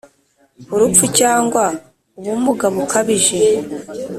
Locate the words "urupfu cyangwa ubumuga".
0.73-2.65